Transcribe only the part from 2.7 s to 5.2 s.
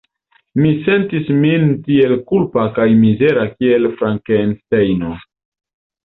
kaj mizera kiel Frankenstejno.